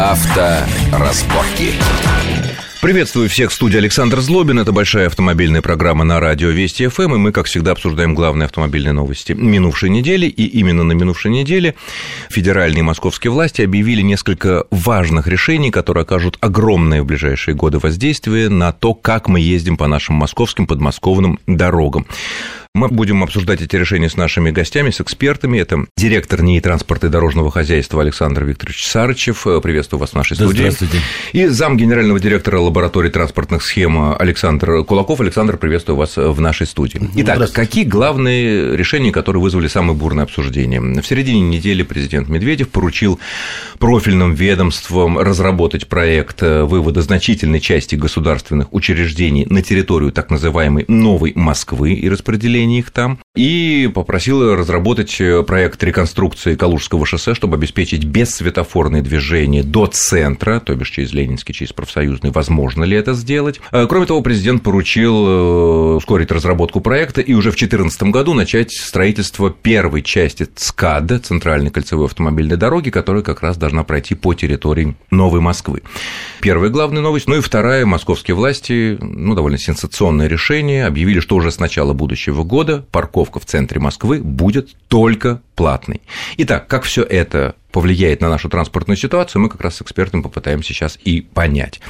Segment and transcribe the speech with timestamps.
[0.00, 1.74] Авторазборки.
[2.80, 4.58] Приветствую всех в студии Александр Злобин.
[4.58, 7.16] Это большая автомобильная программа на радио Вести ФМ.
[7.16, 10.24] И мы, как всегда, обсуждаем главные автомобильные новости минувшей недели.
[10.24, 11.74] И именно на минувшей неделе
[12.30, 18.48] федеральные и московские власти объявили несколько важных решений, которые окажут огромное в ближайшие годы воздействие
[18.48, 22.06] на то, как мы ездим по нашим московским подмосковным дорогам.
[22.72, 25.58] Мы будем обсуждать эти решения с нашими гостями, с экспертами.
[25.58, 29.42] Это директор НИИ транспорта и дорожного хозяйства Александр Викторович Сарычев.
[29.60, 30.58] Приветствую вас в нашей да, студии.
[30.60, 30.98] Здравствуйте.
[31.32, 35.20] И зам генерального директора лаборатории транспортных схем Александр Кулаков.
[35.20, 37.10] Александр, приветствую вас в нашей студии.
[37.16, 40.80] Итак, какие главные решения, которые вызвали самое бурное обсуждение?
[40.80, 43.18] В середине недели президент Медведев поручил
[43.80, 51.94] профильным ведомствам разработать проект вывода значительной части государственных учреждений на территорию так называемой Новой Москвы
[51.94, 55.16] и распределения их там, и попросила разработать
[55.46, 61.72] проект реконструкции Калужского шоссе, чтобы обеспечить бессветофорное движение до центра, то бишь через Ленинский, через
[61.72, 63.60] профсоюзный, возможно ли это сделать.
[63.70, 70.02] Кроме того, президент поручил ускорить разработку проекта и уже в 2014 году начать строительство первой
[70.02, 75.82] части ЦКАД, Центральной кольцевой автомобильной дороги, которая как раз должна пройти по территории Новой Москвы.
[76.40, 77.28] Первая главная новость.
[77.28, 77.86] Ну и вторая.
[77.86, 83.44] Московские власти, ну, довольно сенсационное решение, объявили, что уже с начала будущего года парковка в
[83.44, 86.00] центре Москвы будет только платной.
[86.38, 90.72] Итак, как все это повлияет на нашу транспортную ситуацию, мы как раз с экспертами попытаемся
[90.72, 91.80] сейчас и понять.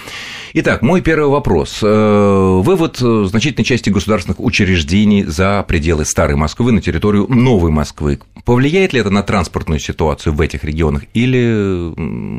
[0.55, 1.78] Итак, мой первый вопрос.
[1.83, 8.20] Э, вывод значительной части государственных учреждений за пределы Старой Москвы на территорию Новой Москвы.
[8.45, 11.92] Повлияет ли это на транспортную ситуацию в этих регионах или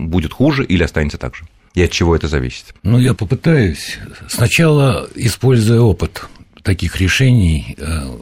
[0.08, 1.46] будет хуже, или останется так же?
[1.74, 2.76] И от чего это зависит?
[2.84, 3.98] Ну, я попытаюсь.
[4.28, 6.28] Сначала, используя опыт
[6.64, 8.18] таких решений э,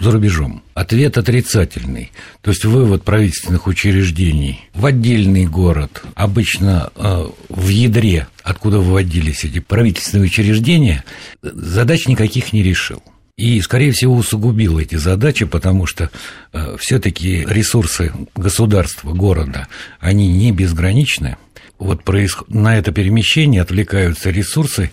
[0.00, 0.62] за рубежом.
[0.74, 2.10] Ответ отрицательный.
[2.40, 9.60] То есть вывод правительственных учреждений в отдельный город, обычно э, в ядре, откуда выводились эти
[9.60, 11.04] правительственные учреждения,
[11.42, 13.02] задач никаких не решил.
[13.36, 16.10] И, скорее всего, усугубил эти задачи, потому что
[16.52, 19.66] э, все-таки ресурсы государства, города,
[19.98, 21.36] они не безграничны.
[21.78, 22.48] Вот происход...
[22.48, 24.92] на это перемещение отвлекаются ресурсы,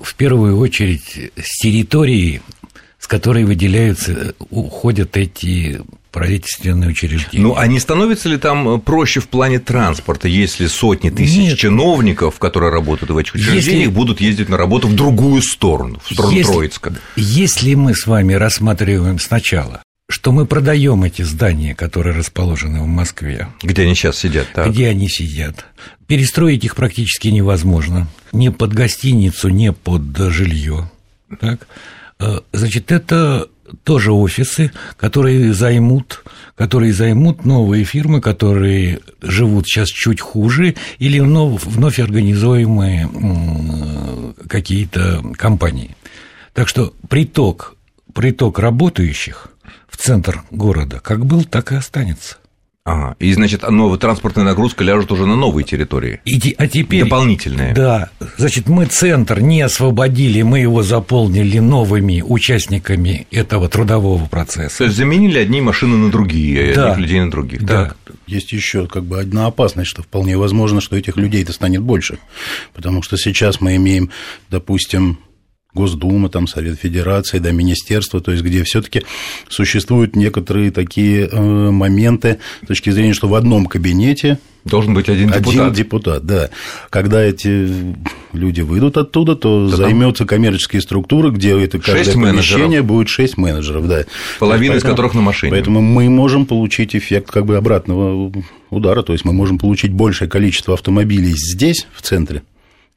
[0.00, 2.42] в первую очередь с территории,
[2.98, 5.80] с которой выделяются, уходят эти
[6.10, 7.44] правительственные учреждения.
[7.44, 11.58] Ну, а не становится ли там проще в плане транспорта, если сотни тысяч Нет.
[11.58, 13.94] чиновников, которые работают в этих учреждениях, если...
[13.94, 16.52] будут ездить на работу в другую сторону, в сторону если...
[16.52, 16.94] Троицка?
[17.16, 23.46] Если мы с вами рассматриваем сначала что мы продаем эти здания, которые расположены в Москве.
[23.62, 24.70] Где они сейчас сидят, так?
[24.70, 25.66] Где они сидят.
[26.08, 28.08] Перестроить их практически невозможно.
[28.32, 30.90] Ни под гостиницу, ни под жилье.
[31.38, 31.68] Так?
[32.18, 33.48] Э, значит, это
[33.84, 36.24] тоже офисы, которые займут,
[36.56, 43.08] которые займут новые фирмы, которые живут сейчас чуть хуже, или вновь, вновь организуемые
[44.48, 45.96] какие-то компании.
[46.52, 47.76] Так что приток,
[48.12, 49.50] приток работающих
[50.00, 51.00] центр города.
[51.00, 52.36] Как был, так и останется.
[52.82, 53.14] Ага.
[53.18, 56.20] И, значит, новая транспортная нагрузка ляжет уже на новые территории.
[56.24, 57.04] И, а теперь...
[57.04, 57.74] Дополнительные.
[57.74, 58.08] Да.
[58.38, 64.78] Значит, мы центр не освободили, мы его заполнили новыми участниками этого трудового процесса.
[64.78, 66.92] То есть заменили одни машины на другие, да.
[66.92, 67.64] одних людей на других.
[67.64, 67.84] Да.
[67.84, 67.96] Так.
[68.26, 72.18] Есть еще как бы одна опасность, что вполне возможно, что этих людей-то станет больше.
[72.72, 74.10] Потому что сейчас мы имеем,
[74.48, 75.18] допустим,
[75.74, 79.02] Госдума, там, Совет Федерации, да, Министерство, то есть где все-таки
[79.48, 85.28] существуют некоторые такие э, моменты с точки зрения, что в одном кабинете Должен быть один
[85.28, 85.48] депутат.
[85.48, 86.50] Один депутат, да.
[86.90, 87.96] Когда эти
[88.32, 93.88] люди выйдут оттуда, то, то займется коммерческие структуры, где это каждое помещение будет шесть менеджеров,
[93.88, 94.04] да.
[94.38, 95.52] Половина из которых на машине.
[95.52, 98.30] Поэтому мы можем получить эффект как бы обратного
[98.68, 102.42] удара, то есть мы можем получить большее количество автомобилей здесь, в центре,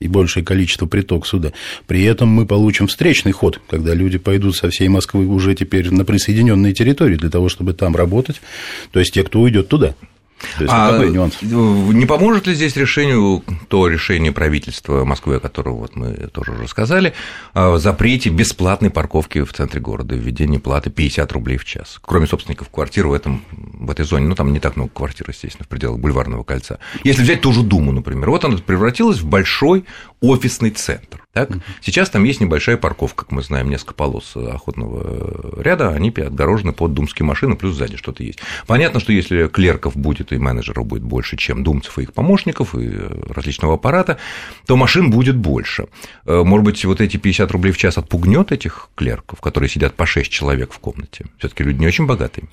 [0.03, 1.53] и большее количество приток сюда.
[1.87, 6.03] При этом мы получим встречный ход, когда люди пойдут со всей Москвы уже теперь на
[6.03, 8.41] присоединенные территории для того, чтобы там работать,
[8.91, 9.95] то есть те, кто уйдет туда.
[10.57, 11.42] То есть, а нюанс?
[11.42, 16.68] Не поможет ли здесь решению то решение правительства Москвы, о котором вот мы тоже уже
[16.68, 17.13] сказали,
[17.54, 22.69] о запрете бесплатной парковки в центре города, введение платы 50 рублей в час, кроме собственников
[22.69, 26.00] квартир в, этом, в этой зоне, ну, там не так много квартир, естественно, в пределах
[26.00, 26.80] Бульварного кольца.
[27.04, 29.86] Если взять ту же Думу, например, вот она превратилась в большой
[30.23, 31.21] офисный центр.
[31.33, 31.49] Так?
[31.81, 36.93] Сейчас там есть небольшая парковка, как мы знаем, несколько полос охотного ряда, они отгорожены под
[36.93, 38.39] думские машины, плюс сзади что-то есть.
[38.65, 42.89] Понятно, что если клерков будет и менеджеров будет больше, чем думцев и их помощников, и
[43.29, 44.17] различного аппарата,
[44.65, 45.87] то машин будет больше.
[46.25, 50.05] Э, может быть, вот эти 50 рублей в час отпугнет этих клерков, которые сидят по
[50.05, 51.25] 6 человек в комнате?
[51.37, 52.47] все таки люди не очень богатые.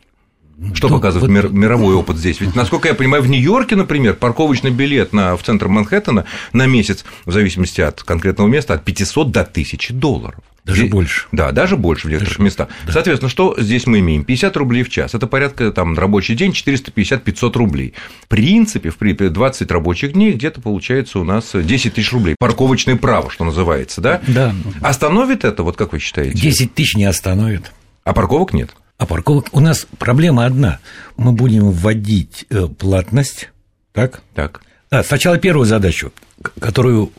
[0.75, 1.35] Что да, показывает вот...
[1.35, 2.41] мир, мировой опыт здесь?
[2.41, 7.05] Ведь, насколько я понимаю, в Нью-Йорке, например, парковочный билет на, в центр Манхэттена на месяц,
[7.25, 10.41] в зависимости от конкретного места, от 500 до 1000 долларов.
[10.65, 11.27] Даже Здесь, больше.
[11.33, 12.69] Да, даже больше в некоторых даже, местах.
[12.87, 12.93] Да.
[12.93, 14.25] Соответственно, что здесь мы имеем?
[14.25, 15.15] 50 рублей в час.
[15.15, 17.95] Это порядка там рабочий день 450-500 рублей.
[18.23, 22.37] В принципе, в 20 рабочих дней где-то получается у нас 10 тысяч рублей.
[22.39, 24.21] Парковочное право, что называется, да?
[24.27, 24.55] Да.
[24.83, 26.39] Остановит это, вот как вы считаете?
[26.39, 27.73] 10 тысяч не остановит.
[28.05, 28.75] А парковок нет?
[29.01, 30.79] А парковок у нас проблема одна.
[31.17, 33.49] Мы будем вводить э, платность,
[33.93, 34.21] так?
[34.35, 34.61] Так.
[34.91, 36.13] А, сначала первую задачу,
[36.59, 37.11] которую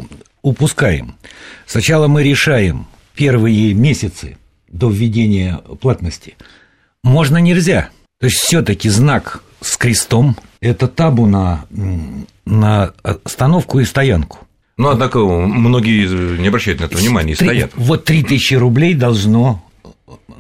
[0.44, 1.16] упускаем.
[1.66, 2.86] Сначала мы решаем
[3.16, 4.38] первые месяцы
[4.68, 6.36] до введения платности.
[7.02, 7.90] Можно нельзя.
[8.20, 11.66] То есть все-таки знак с крестом– это табу на,
[12.46, 14.38] на остановку и стоянку.
[14.78, 17.72] Но, однако, многие не обращают на это внимания и стоят.
[17.76, 19.64] Вот 3000 рублей должно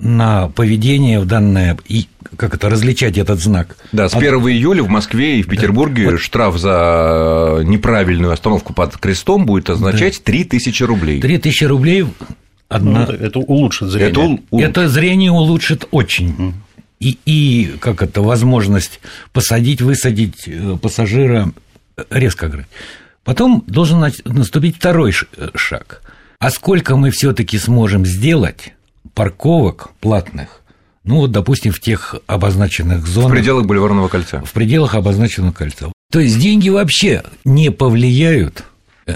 [0.02, 2.08] на поведение в данное и
[2.38, 3.78] как это различать этот знак.
[3.92, 4.48] Да, с 1 От...
[4.48, 6.12] июля в Москве и в Петербурге да.
[6.12, 6.20] вот...
[6.20, 10.32] штраф за неправильную остановку под крестом будет означать да.
[10.32, 11.22] 3000 рублей.
[11.22, 12.06] 3000 рублей
[12.68, 13.06] одна...
[13.06, 14.10] Ну, это, это улучшит зрение.
[14.10, 14.60] Это, у...
[14.60, 16.36] это зрение улучшит очень.
[16.36, 16.54] Mm.
[17.00, 19.02] И, и как это возможность
[19.34, 21.52] посадить, высадить э, пассажира
[22.10, 22.68] резко играть.
[23.24, 26.02] Потом должен наступить второй э, шаг.
[26.40, 28.74] А сколько мы все-таки сможем сделать
[29.14, 30.62] парковок платных,
[31.04, 33.32] ну вот, допустим, в тех обозначенных зонах.
[33.32, 34.44] В пределах Бульварного кольца.
[34.46, 35.92] В пределах обозначенного кольца.
[36.12, 38.66] То есть деньги вообще не повлияют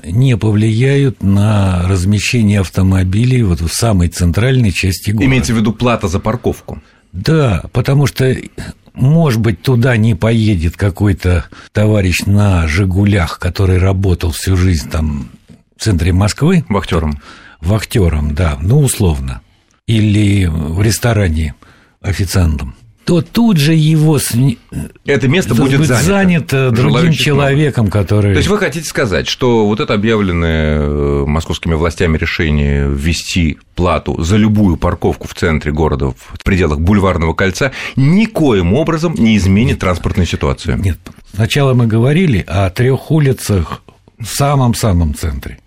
[0.04, 5.26] не повлияют на размещение автомобилей вот в самой центральной части города.
[5.26, 6.82] Имеется в виду плата за парковку?
[7.14, 8.36] Да, потому что
[8.94, 15.30] может быть, туда не поедет какой-то товарищ на «Жигулях», который работал всю жизнь там
[15.78, 16.66] в центре Москвы.
[16.70, 17.22] Вахтером.
[17.60, 19.42] Вахтером, да, ну, условно
[19.88, 21.56] или в ресторане
[22.02, 24.18] официантом, то тут же его
[25.06, 28.00] это место будет занято, занято другим человеком, много.
[28.00, 28.34] который.
[28.34, 34.22] То есть вы хотите сказать, что вот это объявленное э, московскими властями решение ввести плату
[34.24, 40.26] за любую парковку в центре города в пределах бульварного кольца никоим образом не изменит транспортную
[40.26, 40.78] ситуацию?
[40.78, 40.98] Нет.
[41.36, 43.84] Сначала мы говорили о трех улицах
[44.18, 45.60] в самом-самом центре.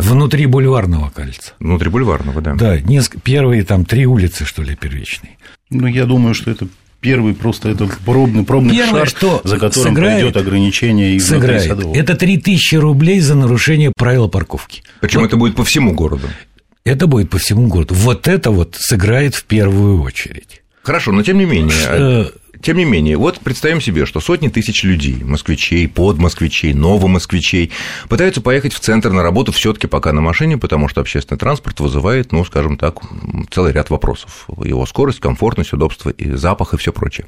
[0.00, 0.04] Так.
[0.04, 1.52] Внутри бульварного кольца.
[1.58, 2.54] Внутри бульварного, да.
[2.54, 5.36] Да, несколько, первые там три улицы, что ли, первичные.
[5.70, 6.68] Ну, я думаю, что это
[7.00, 11.68] первый просто это пробный, пробный Первое, шар, что за которым сыграет, пройдет ограничение и сыграет.
[11.68, 11.94] Садового.
[11.94, 14.82] Это 3000 рублей за нарушение правил парковки.
[15.00, 15.26] Причем вот.
[15.26, 16.28] это будет по всему городу.
[16.84, 17.94] Это будет по всему городу.
[17.94, 20.62] Вот это вот сыграет в первую очередь.
[20.82, 21.74] Хорошо, но тем не менее.
[21.86, 22.26] Э,
[22.62, 27.72] тем не менее, вот представим себе, что сотни тысяч людей, москвичей, подмосквичей, новомосквичей,
[28.08, 31.80] пытаются поехать в центр на работу все таки пока на машине, потому что общественный транспорт
[31.80, 33.00] вызывает, ну, скажем так,
[33.50, 34.46] целый ряд вопросов.
[34.64, 37.26] Его скорость, комфортность, удобство, и запах и все прочее.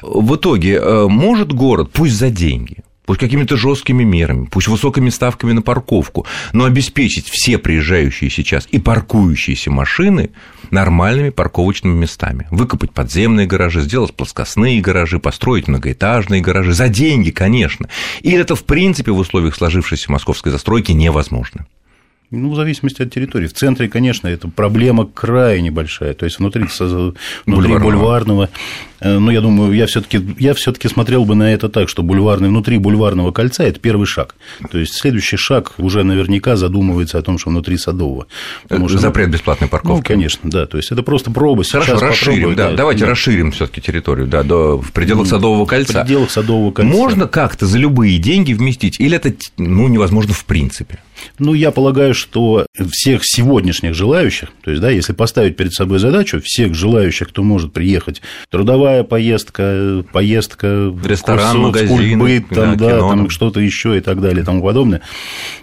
[0.00, 2.78] В итоге, э, может город, пусть за деньги,
[3.10, 8.78] пусть какими-то жесткими мерами, пусть высокими ставками на парковку, но обеспечить все приезжающие сейчас и
[8.78, 10.30] паркующиеся машины
[10.70, 12.46] нормальными парковочными местами.
[12.52, 16.72] Выкопать подземные гаражи, сделать плоскостные гаражи, построить многоэтажные гаражи.
[16.72, 17.88] За деньги, конечно.
[18.20, 21.66] И это, в принципе, в условиях сложившейся московской застройки невозможно.
[22.30, 23.48] Ну, в зависимости от территории.
[23.48, 26.14] В центре, конечно, это проблема крайне большая.
[26.14, 27.14] То есть внутри, внутри
[27.44, 27.80] бульварного.
[27.80, 28.48] бульварного.
[29.00, 32.48] Э, ну, я думаю, я все-таки я все-таки смотрел бы на это так, что бульварный
[32.48, 34.34] внутри бульварного кольца это первый шаг.
[34.70, 38.26] То есть следующий шаг уже наверняка задумывается о том, что внутри садового.
[38.64, 39.98] Потому что, Запрет бесплатной парковки.
[39.98, 40.66] Ну, конечно, да.
[40.66, 41.64] То есть это просто проба.
[41.64, 42.54] Хорошо, Сейчас расширим.
[42.54, 43.10] Да, да, давайте да.
[43.10, 46.02] расширим все-таки территорию, да, до в пределах садового кольца.
[46.02, 46.92] В пределах садового кольца.
[46.92, 50.98] Можно как-то за любые деньги вместить, или это ну невозможно в принципе?
[51.38, 56.40] Ну, я полагаю, что всех сегодняшних желающих, то есть, да, если поставить перед собой задачу,
[56.42, 62.88] всех желающих, кто может приехать, трудовая поездка, поездка в ресторан, курсов, магазин, кульбыт, там, да,
[62.88, 65.02] да, там что-то еще и так далее и тому подобное.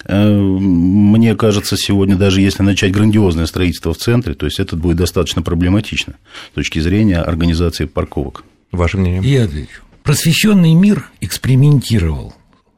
[0.05, 4.98] Э, мне кажется, сегодня даже если начать грандиозное строительство в центре, то есть это будет
[4.98, 6.15] достаточно проблематично
[6.51, 8.43] с точки зрения организации парковок.
[8.72, 9.22] Ваше мнение?
[9.24, 9.81] Я отвечу.
[10.03, 12.34] Просвещенный мир экспериментировал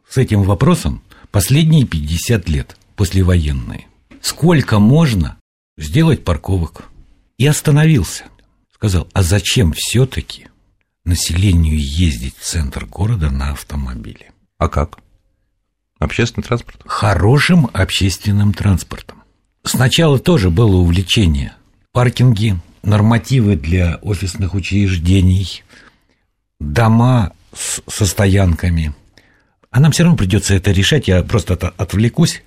[0.10, 3.88] с этим вопросом последние 50 лет, послевоенные.
[4.22, 5.38] Сколько можно
[5.78, 6.86] сделать парковок?
[7.38, 8.26] И остановился.
[8.80, 10.48] Сказал, а зачем все-таки
[11.06, 14.32] населению ездить в центр города на автомобиле?
[14.58, 15.00] А как?
[16.00, 16.82] Общественный транспорт?
[16.86, 19.22] Хорошим общественным транспортом.
[19.64, 21.54] Сначала тоже было увлечение.
[21.92, 25.64] Паркинги, нормативы для офисных учреждений,
[26.60, 28.96] дома с, со стоянками–
[29.72, 32.42] а нам все равно придется это решать, я просто отвлекусь.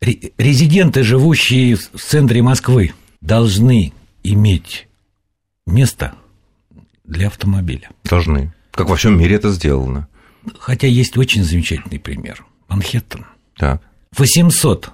[0.00, 4.87] Резиденты, живущие в центре Москвы, должны иметь
[5.68, 6.14] место
[7.04, 7.90] для автомобиля.
[8.04, 8.52] Должны.
[8.72, 10.08] Как во всем мире это сделано.
[10.58, 12.44] Хотя есть очень замечательный пример.
[12.68, 13.26] Манхэттен.
[13.56, 13.82] Так.
[14.16, 14.90] 800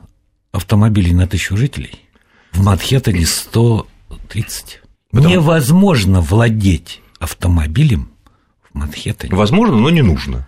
[0.53, 2.01] автомобилей на тысячу жителей.
[2.53, 4.81] В Манхэттене 130.
[5.11, 5.29] Потому...
[5.29, 8.11] Невозможно владеть автомобилем
[8.71, 9.35] в Манхэттене.
[9.35, 10.47] Возможно, но не нужно.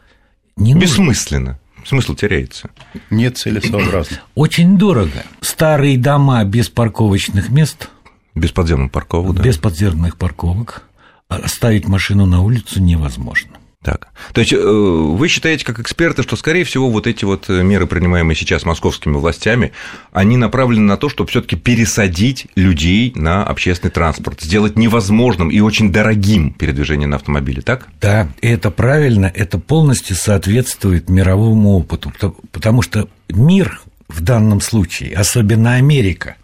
[0.57, 1.41] Не Бессмысленно.
[1.41, 1.61] Нужно.
[1.87, 2.71] Смысл теряется.
[3.11, 4.19] Нет целесообразно.
[4.35, 5.25] Очень дорого.
[5.41, 7.91] Старые дома без парковочных мест.
[8.37, 9.43] Без подземных парковок, да.
[9.43, 10.85] Без подземных парковок.
[11.29, 13.57] Оставить машину на улицу невозможно.
[13.83, 14.09] Так.
[14.33, 17.87] То есть э, вы считаете, как эксперты, что, скорее всего, вот эти вот э, меры,
[17.87, 19.73] принимаемые сейчас московскими властями,
[20.13, 25.93] они направлены на то, чтобы все-таки пересадить людей на общественный транспорт, сделать невозможным и очень
[25.93, 27.87] дорогим передвижение на автомобиле, так?
[28.01, 32.13] Да, и это правильно, это полностью соответствует мировому опыту,
[32.51, 36.35] потому что мир в данном случае, особенно Америка,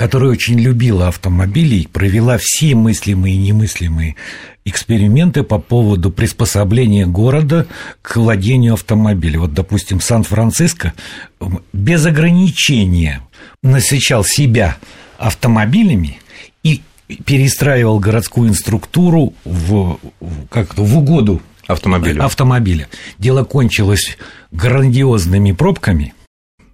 [0.00, 4.16] которая очень любила автомобили и провела все мыслимые и немыслимые
[4.64, 7.66] эксперименты по поводу приспособления города
[8.00, 9.40] к владению автомобилем.
[9.40, 10.94] Вот, допустим, Сан-Франциско
[11.74, 13.20] без ограничения
[13.62, 14.78] насыщал себя
[15.18, 16.18] автомобилями
[16.62, 16.80] и
[17.26, 19.98] перестраивал городскую инструктуру в,
[20.48, 22.24] как в угоду автомобиля.
[22.24, 22.88] автомобиля.
[23.18, 24.16] Дело кончилось
[24.50, 26.14] грандиозными пробками–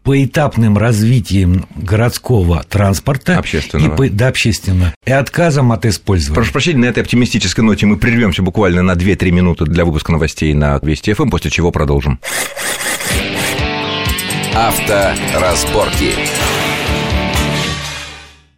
[0.07, 3.93] поэтапным развитием городского транспорта общественного.
[3.93, 6.37] И, по, да, общественно, и отказом от использования.
[6.37, 10.55] Прошу прощения, на этой оптимистической ноте мы прервемся буквально на 2-3 минуты для выпуска новостей
[10.55, 12.21] на Вести ФМ, после чего продолжим.
[14.55, 16.13] Авторазборки.